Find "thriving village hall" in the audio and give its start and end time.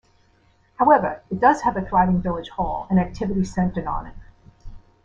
1.85-2.87